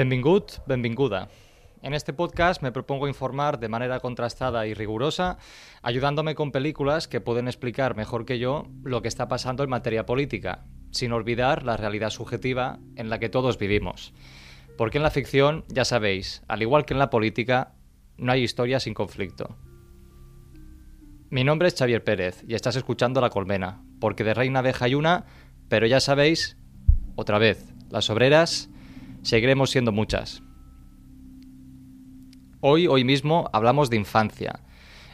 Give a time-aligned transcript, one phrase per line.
[0.00, 1.28] Benvingut, benvinguda.
[1.82, 5.36] En este podcast me propongo informar de manera contrastada y rigurosa,
[5.82, 10.06] ayudándome con películas que pueden explicar mejor que yo lo que está pasando en materia
[10.06, 14.14] política, sin olvidar la realidad subjetiva en la que todos vivimos.
[14.78, 17.74] Porque en la ficción, ya sabéis, al igual que en la política,
[18.16, 19.58] no hay historia sin conflicto.
[21.28, 24.94] Mi nombre es Xavier Pérez y estás escuchando La Colmena, porque de reina abeja hay
[24.94, 25.26] una,
[25.68, 26.56] pero ya sabéis,
[27.16, 28.70] otra vez, las obreras
[29.22, 30.42] seguiremos siendo muchas.
[32.60, 34.60] Hoy, hoy mismo, hablamos de infancia.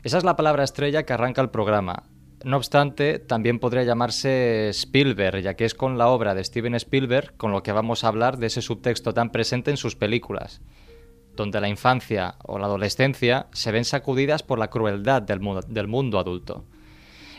[0.02, 2.04] Esa es la palabra estrella que arranca el programa.
[2.44, 7.36] No obstante, también podría llamarse Spielberg, ya que es con la obra de Steven Spielberg
[7.36, 10.60] con lo que vamos a hablar de ese subtexto tan presente en sus películas,
[11.34, 15.88] donde la infancia o la adolescencia se ven sacudidas por la crueldad del mundo, del
[15.88, 16.64] mundo adulto.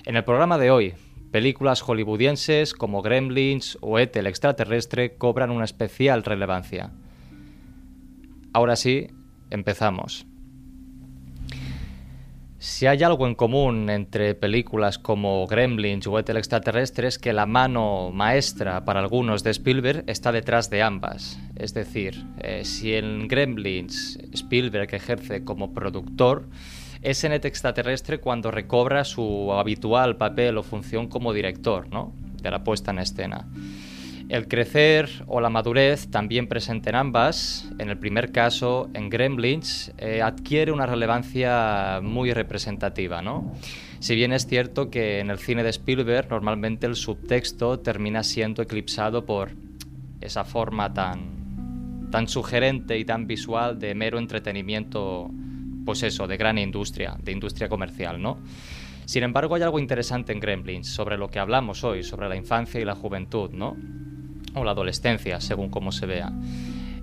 [0.06, 0.94] En el programa de hoy,
[1.32, 4.20] películas hollywoodienses como Gremlins o E.T.
[4.20, 6.92] el extraterrestre cobran una especial relevancia.
[8.54, 9.08] Ahora sí,
[9.50, 10.26] empezamos.
[12.60, 16.32] Si hay algo en común entre películas como Gremlins o E.T.
[16.32, 21.40] el extraterrestre es que la mano maestra para algunos de Spielberg está detrás de ambas.
[21.56, 26.50] Es decir, eh, si en Gremlins Spielberg ejerce como productor,
[27.02, 27.48] es en E.T.
[27.48, 32.14] extraterrestre cuando recobra su habitual papel o función como director ¿no?
[32.42, 33.48] de la puesta en escena.
[34.30, 39.94] El crecer o la madurez, también presente en ambas, en el primer caso, en Gremlins,
[39.98, 43.22] eh, adquiere una relevancia muy representativa.
[43.22, 43.54] ¿no?
[44.00, 48.62] Si bien es cierto que en el cine de Spielberg normalmente el subtexto termina siendo
[48.62, 49.52] eclipsado por
[50.20, 55.32] esa forma tan, tan sugerente y tan visual de mero entretenimiento
[55.88, 58.40] pues eso, de gran industria, de industria comercial, ¿no?
[59.06, 62.82] Sin embargo, hay algo interesante en Gremlins sobre lo que hablamos hoy, sobre la infancia
[62.82, 63.78] y la juventud, ¿no?
[64.54, 66.30] O la adolescencia, según cómo se vea.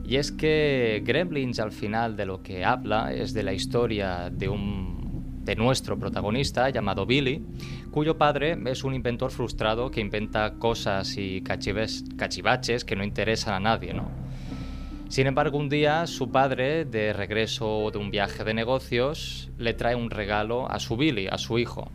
[0.06, 4.50] Y es que Gremlins al final de lo que habla es de la historia de
[4.50, 7.43] un de nuestro protagonista llamado Billy,
[7.91, 13.61] cuyo padre es un inventor frustrado que inventa cosas y cachivaches que no interesan a
[13.61, 14.24] nadie, ¿no?
[15.09, 19.94] Sin embargo, un día su padre, de regreso de un viaje de negocios, le trae
[19.94, 21.91] un regalo a su Billy, a su hijo.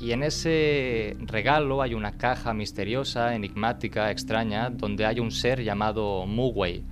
[0.00, 6.24] Y en ese regalo hay una caja misteriosa, enigmática, extraña, donde hay un ser llamado
[6.26, 6.82] Mugway.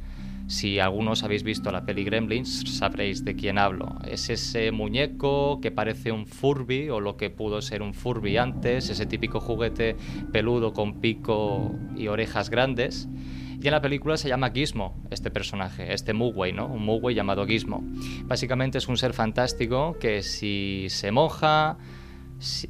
[0.49, 3.97] Si algunos habéis visto la peli Gremlins, sabréis de quién hablo.
[4.07, 8.91] Es ese muñeco que parece un Furby o lo que pudo ser un Furby antes,
[8.91, 9.97] ese típico juguete
[10.33, 13.09] peludo con pico y orejas grandes.
[13.61, 16.67] Y en la película se llama Gizmo, este personaje, este Mugway, ¿no?
[16.67, 17.83] Un Mugway llamado Gizmo.
[18.25, 21.77] Básicamente es un ser fantástico que si se moja,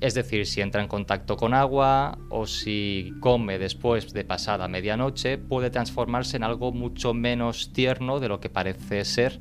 [0.01, 5.37] es decir, si entra en contacto con agua o si come después de pasada medianoche,
[5.37, 9.41] puede transformarse en algo mucho menos tierno de lo que parece ser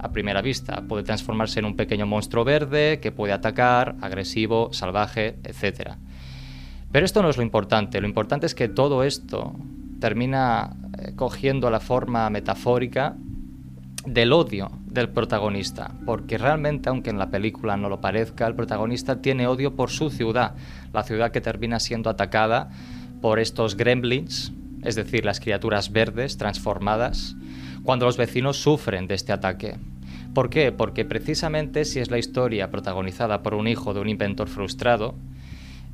[0.00, 0.82] a primera vista.
[0.88, 5.92] Puede transformarse en un pequeño monstruo verde que puede atacar, agresivo, salvaje, etc.
[6.90, 9.54] Pero esto no es lo importante, lo importante es que todo esto
[10.00, 13.16] termina eh, cogiendo la forma metafórica
[14.06, 19.20] del odio del protagonista, porque realmente, aunque en la película no lo parezca, el protagonista
[19.20, 20.54] tiene odio por su ciudad,
[20.92, 22.70] la ciudad que termina siendo atacada
[23.20, 24.52] por estos gremlins,
[24.82, 27.36] es decir, las criaturas verdes transformadas,
[27.82, 29.76] cuando los vecinos sufren de este ataque.
[30.34, 30.72] ¿Por qué?
[30.72, 35.16] Porque precisamente si es la historia protagonizada por un hijo de un inventor frustrado,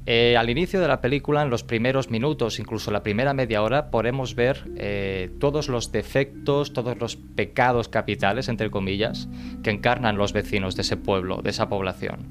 [0.07, 3.91] eh, al inicio de la película, en los primeros minutos, incluso la primera media hora,
[3.91, 9.29] podemos ver eh, todos los defectos, todos los pecados capitales, entre comillas,
[9.63, 12.27] que encarnan los vecinos de ese pueblo, de esa población.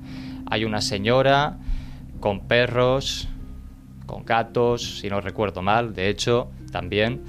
[0.46, 1.58] Hay una señora
[2.20, 3.28] con perros,
[4.06, 7.24] con gatos, si no recuerdo mal, de hecho, también,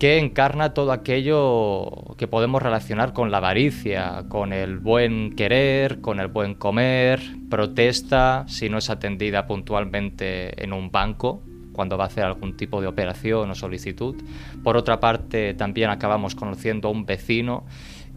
[0.00, 6.20] que encarna todo aquello que podemos relacionar con la avaricia, con el buen querer, con
[6.20, 7.20] el buen comer,
[7.50, 11.42] protesta si no es atendida puntualmente en un banco
[11.74, 14.16] cuando va a hacer algún tipo de operación o solicitud.
[14.64, 17.66] Por otra parte, también acabamos conociendo a un vecino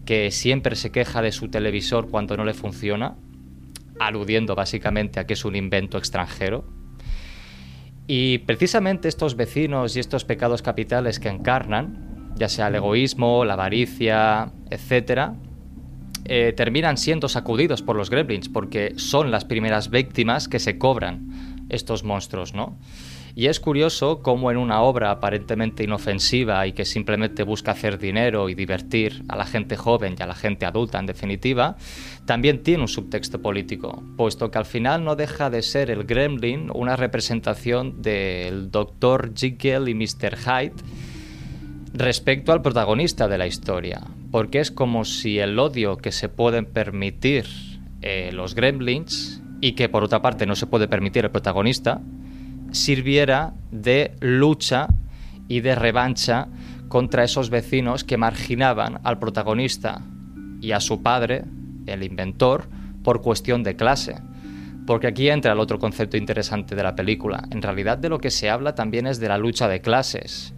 [0.06, 3.16] que siempre se queja de su televisor cuando no le funciona,
[4.00, 6.64] aludiendo básicamente a que es un invento extranjero,
[8.06, 13.54] y precisamente estos vecinos y estos pecados capitales que encarnan, ya sea el egoísmo, la
[13.54, 15.32] avaricia, etc.,
[16.26, 21.66] eh, terminan siendo sacudidos por los gremlins porque son las primeras víctimas que se cobran
[21.68, 22.78] estos monstruos, ¿no?
[23.36, 28.48] Y es curioso cómo en una obra aparentemente inofensiva y que simplemente busca hacer dinero
[28.48, 31.76] y divertir a la gente joven y a la gente adulta en definitiva,
[32.26, 36.70] también tiene un subtexto político, puesto que al final no deja de ser el Gremlin
[36.72, 39.32] una representación del Dr.
[39.34, 40.36] Jekyll y Mr.
[40.36, 40.74] Hyde
[41.92, 46.66] respecto al protagonista de la historia, porque es como si el odio que se pueden
[46.66, 47.46] permitir
[48.00, 52.02] eh, los gremlins y que por otra parte no se puede permitir el protagonista,
[52.74, 54.88] sirviera de lucha
[55.48, 56.48] y de revancha
[56.88, 60.02] contra esos vecinos que marginaban al protagonista
[60.60, 61.44] y a su padre,
[61.86, 62.68] el inventor,
[63.02, 64.16] por cuestión de clase.
[64.86, 67.44] Porque aquí entra el otro concepto interesante de la película.
[67.50, 70.54] En realidad de lo que se habla también es de la lucha de clases.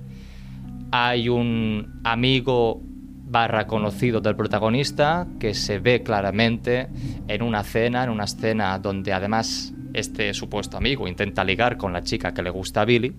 [0.90, 2.80] Hay un amigo
[3.28, 6.88] barra conocido del protagonista que se ve claramente
[7.28, 12.02] en una cena, en una escena donde además este supuesto amigo intenta ligar con la
[12.02, 13.14] chica que le gusta a Billy,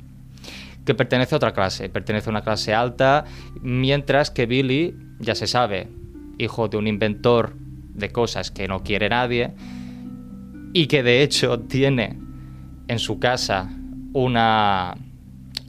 [0.86, 3.26] que pertenece a otra clase, pertenece a una clase alta,
[3.62, 5.88] mientras que Billy, ya se sabe,
[6.38, 7.56] hijo de un inventor
[7.94, 9.54] de cosas que no quiere nadie,
[10.74, 12.18] y que de hecho tiene
[12.88, 13.70] en su casa
[14.14, 14.96] una,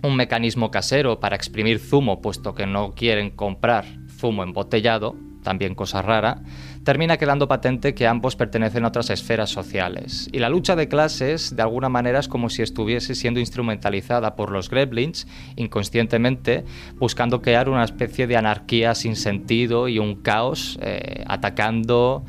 [0.03, 3.87] un mecanismo casero para exprimir zumo, puesto que no quieren comprar
[4.19, 6.43] zumo embotellado, también cosa rara,
[6.85, 10.29] termina quedando patente que ambos pertenecen a otras esferas sociales.
[10.33, 14.51] Y la lucha de clases, de alguna manera, es como si estuviese siendo instrumentalizada por
[14.51, 15.27] los gremlins,
[15.57, 16.65] inconscientemente,
[16.97, 22.25] buscando crear una especie de anarquía sin sentido y un caos, eh, atacando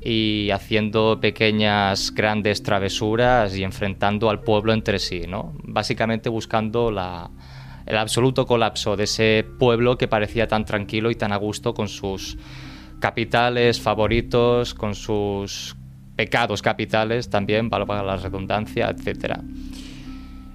[0.00, 5.54] y haciendo pequeñas grandes travesuras y enfrentando al pueblo entre sí, ¿no?
[5.62, 7.30] Básicamente buscando la,
[7.86, 11.88] el absoluto colapso de ese pueblo que parecía tan tranquilo y tan a gusto con
[11.88, 12.36] sus
[13.00, 15.76] capitales favoritos, con sus
[16.16, 19.38] pecados capitales también, para la redundancia, etc.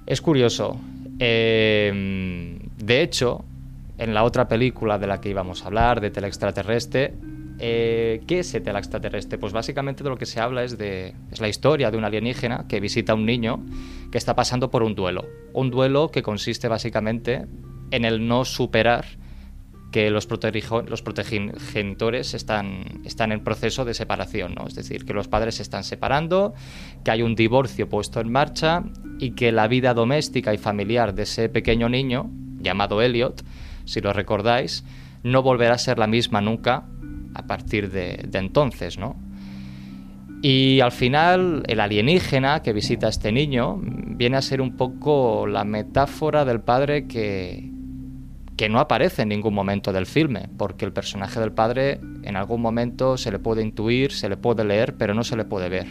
[0.06, 0.80] Es curioso.
[1.18, 3.44] Eh, de hecho,
[3.98, 7.12] en la otra película de la que íbamos a hablar, de Teleextraterrestre,
[7.60, 9.38] eh, ¿qué es el extraterrestre?
[9.38, 12.66] Pues básicamente de lo que se habla es de es la historia de un alienígena
[12.66, 13.64] que visita a un niño
[14.10, 15.26] que está pasando por un duelo.
[15.52, 17.46] Un duelo que consiste básicamente
[17.90, 19.04] en el no superar
[19.92, 21.02] que los, los
[22.34, 24.66] están, están en proceso de separación, ¿no?
[24.66, 26.54] es decir, que los padres se están separando,
[27.04, 28.84] que hay un divorcio puesto en marcha
[29.18, 32.30] y que la vida doméstica y familiar de ese pequeño niño,
[32.60, 33.42] llamado Elliot,
[33.84, 34.84] si lo recordáis,
[35.24, 36.86] no volverá a ser la misma nunca
[37.34, 39.16] a partir de, entonces, ¿no?
[40.42, 45.46] Y al final, el alienígena que visita a este niño viene a ser un poco
[45.46, 47.70] la metáfora del padre que,
[48.56, 52.62] que no aparece en ningún momento del filme, porque el personaje del padre en algún
[52.62, 55.86] momento se le puede intuir, se le puede leer, pero no se le puede ver.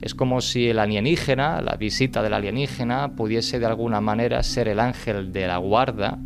[0.00, 4.80] Es como si el alienígena, la visita del alienígena, pudiese de alguna manera ser el
[4.80, 6.18] ángel de la guarda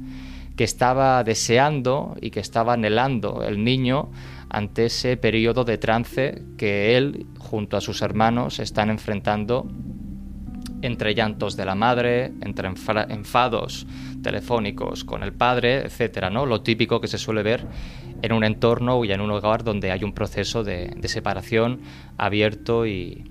[0.57, 4.11] que estaba deseando y que estaba anhelando el niño
[4.49, 9.67] ante ese periodo de trance que él, junto a sus hermanos, están enfrentando
[10.83, 13.87] entre llantos de la madre, entre enfados
[14.23, 16.47] telefónicos con el padre, etcétera, ¿no?
[16.47, 17.67] Lo típico que se suele ver
[18.23, 21.81] en un entorno y en un hogar donde hay un proceso de, separación
[22.19, 23.25] abierto y,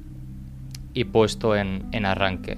[1.11, 2.57] puesto en, en arranque.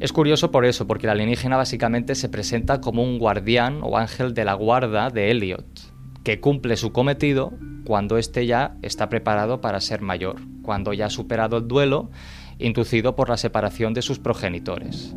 [0.00, 4.32] Es curioso por eso, porque el alienígena básicamente se presenta como un guardián o ángel
[4.32, 5.66] de la guarda de Elliot,
[6.28, 7.54] que cumple su cometido
[7.84, 12.10] cuando éste ya está preparado para ser mayor, cuando ya ha superado el duelo
[12.58, 15.16] inducido por la separación de sus progenitores.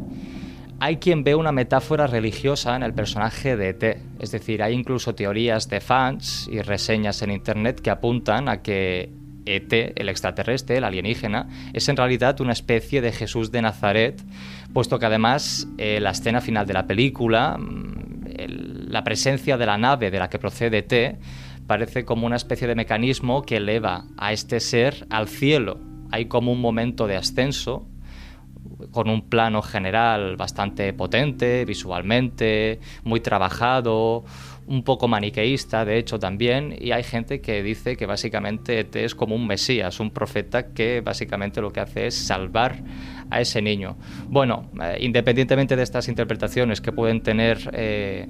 [0.80, 3.84] Hay quien ve una metáfora religiosa en el personaje de ET,
[4.22, 9.10] es decir, hay incluso teorías de fans y reseñas en Internet que apuntan a que
[9.46, 14.24] ET, el extraterrestre, el alienígena, es en realidad una especie de Jesús de Nazaret,
[14.74, 18.01] puesto que además eh, la escena final de la película, mm,
[18.92, 21.18] la presencia de la nave de la que procede ET,
[21.68, 25.80] parece como una especie de mecanismo que eleva a este ser al cielo.
[26.12, 27.88] Hay como un momento de ascenso,
[28.92, 34.24] con un plano general bastante potente, visualmente, muy trabajado,
[34.68, 39.16] un poco maniqueísta, de hecho, también, y hay gente que dice que básicamente ET es
[39.16, 42.84] como un mesías, un profeta que básicamente lo que hace es salvar
[43.30, 43.98] a ese niño.
[44.28, 48.28] Bueno, eh, independientemente de estas interpretaciones que pueden tener eh,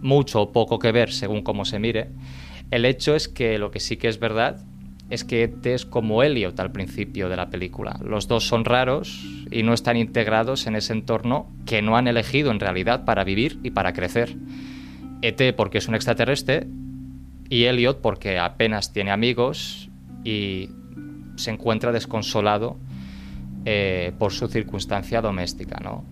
[0.00, 2.10] mucho o poco que ver según cómo se mire,
[2.70, 4.64] el hecho es que lo que sí que es verdad
[5.10, 7.98] es que ET es como Elliot al principio de la película.
[8.04, 12.50] Los dos son raros y no están integrados en ese entorno que no han elegido
[12.50, 14.36] en realidad para vivir y para crecer.
[15.22, 16.66] ET porque es un extraterrestre
[17.48, 19.88] y Elliot porque apenas tiene amigos
[20.24, 20.68] y
[21.36, 22.76] se encuentra desconsolado
[23.64, 25.80] eh, por su circunstancia doméstica.
[25.82, 26.04] ¿no?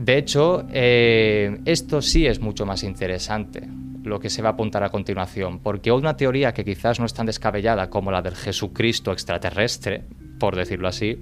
[0.00, 3.68] De hecho, eh, esto sí es mucho más interesante
[4.02, 7.12] lo que se va a apuntar a continuación, porque una teoría que quizás no es
[7.12, 10.04] tan descabellada como la del Jesucristo extraterrestre,
[10.38, 11.18] por decirlo así,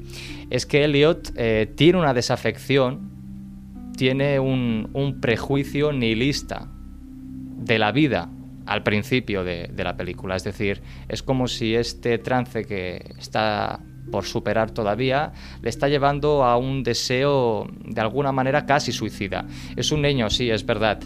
[0.49, 8.31] es que Elliot eh, tiene una desafección, tiene un, prejuicio nihilista de la vida
[8.65, 10.37] al principio de la película.
[10.37, 13.81] Es decir, es como si este trance que está
[14.11, 19.47] por superar todavía, le está llevando a un deseo de alguna manera casi suicida.
[19.77, 21.01] Es un niño, sí, es verdad,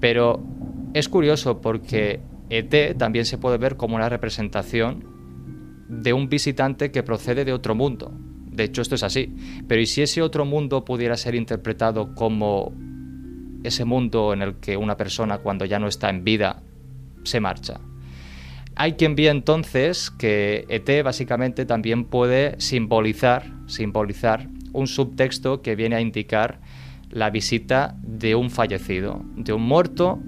[0.00, 0.42] pero
[0.94, 2.20] es curioso porque
[2.50, 5.04] ET también se puede ver como una representación
[5.88, 8.12] de un visitante que procede de otro mundo.
[8.50, 9.34] De hecho, esto es así.
[9.66, 12.72] Pero ¿y si ese otro mundo pudiera ser interpretado como
[13.64, 16.62] ese mundo en el que una persona cuando ya no está en vida
[17.24, 17.80] se marcha?
[18.74, 25.96] Hay quien ve entonces que ET básicamente también puede simbolizar, simbolizar un subtexto que viene
[25.96, 26.60] a indicar
[27.10, 30.20] la visita de un fallecido, de un muerto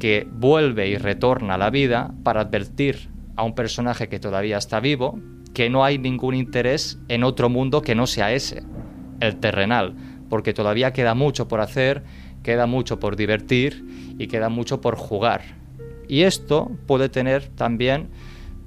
[0.00, 4.80] que vuelve y retorna a la vida para advertir a un personaje que todavía está
[4.80, 5.20] vivo
[5.54, 8.64] que no hay ningún interés en otro mundo que no sea ese,
[9.20, 9.94] el terrenal,
[10.28, 12.02] porque todavía queda mucho por hacer,
[12.42, 15.63] queda mucho por divertir y queda mucho por jugar.
[16.08, 18.08] Y esto puede tener también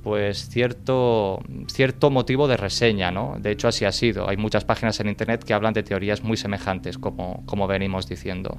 [0.03, 3.35] pues cierto, cierto motivo de reseña, ¿no?
[3.39, 4.29] De hecho así ha sido.
[4.29, 8.57] Hay muchas páginas en internet que hablan de teorías muy semejantes, como, como venimos diciendo.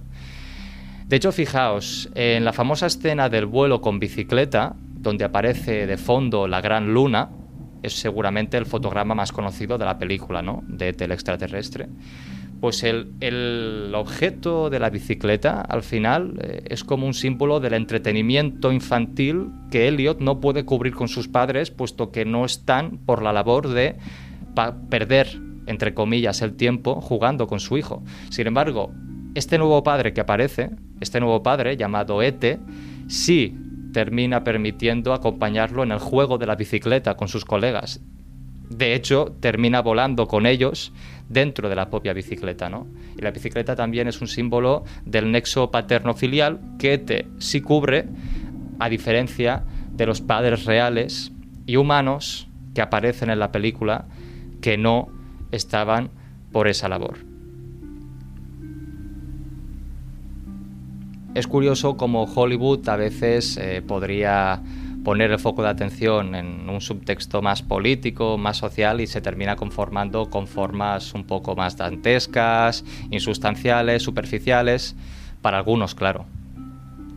[1.07, 6.47] De hecho, fijaos, en la famosa escena del vuelo con bicicleta, donde aparece de fondo
[6.47, 7.31] la gran luna,
[7.83, 10.63] es seguramente el fotograma más conocido de la película, ¿no?
[10.67, 11.89] De Tel extraterrestre.
[12.61, 17.75] Pues el, el, objeto de la bicicleta, al final, eh, es como un símbolo del
[17.75, 23.23] entretenimiento infantil que Elliot no puede cubrir con sus padres, puesto que no están por
[23.23, 23.97] la labor de
[24.91, 28.03] perder, entre comillas, el tiempo jugando con su hijo.
[28.31, 28.93] Sin embargo,
[29.35, 32.59] este nuevo padre que aparece, este nuevo padre llamado Ete,
[33.07, 33.57] sí
[33.93, 38.01] termina permitiendo acompañarlo en el juego de la bicicleta con sus colegas.
[38.71, 40.93] De hecho, termina volando con ellos
[41.29, 42.87] dentro de la propia bicicleta, ¿no?
[43.17, 48.07] Y la bicicleta también es un símbolo del nexo paterno-filial que Ete sí cubre,
[48.79, 51.33] a diferencia de los padres reales
[51.67, 54.07] y humanos que aparecen en la película
[54.61, 55.09] que no
[55.51, 56.11] estaban
[56.53, 57.19] por esa labor.
[61.35, 64.63] Es curioso cómo Hollywood a veces eh, podría
[65.09, 69.57] poner el foco de atención en un subtexto más político, más social y se termina
[69.57, 74.97] conformando con formas un poco más dantescas, insustanciales, superficiales,
[75.41, 76.27] para algunos, claro.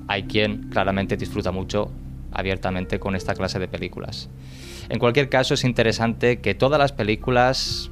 [0.07, 1.91] Hay quien claramente disfruta mucho
[2.31, 4.29] abiertamente con esta clase de películas.
[4.87, 7.91] En cualquier caso, es interesante que todas las películas,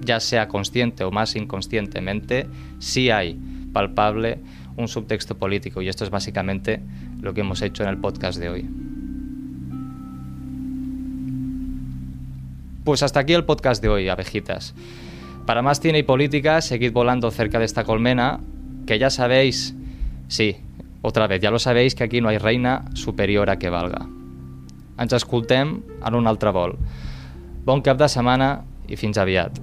[0.00, 2.48] ya sea consciente o más inconscientemente,
[2.80, 3.38] sí hay
[3.72, 4.40] palpable
[4.76, 6.82] un subtexto político y esto es básicamente
[7.20, 8.89] lo que hemos hecho en el podcast de hoy.
[12.90, 14.74] Pues hasta aquí el podcast de hoy, abejitas.
[15.46, 18.40] Para más cine y política, seguid volando cerca de esta colmena,
[18.84, 19.76] que ya sabéis,
[20.26, 20.56] sí,
[21.00, 24.08] otra vez, ya lo sabéis que aquí no hay reina superior a que valga.
[24.98, 26.74] Ens escoltem en un altre vol.
[27.62, 29.62] Bon cap de setmana i fins aviat.